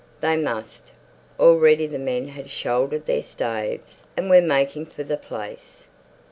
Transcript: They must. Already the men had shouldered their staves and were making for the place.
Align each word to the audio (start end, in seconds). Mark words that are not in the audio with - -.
They 0.19 0.35
must. 0.35 0.93
Already 1.39 1.85
the 1.85 1.99
men 1.99 2.29
had 2.29 2.49
shouldered 2.49 3.05
their 3.05 3.21
staves 3.21 4.01
and 4.17 4.31
were 4.31 4.41
making 4.41 4.87
for 4.87 5.03
the 5.03 5.15
place. 5.15 5.85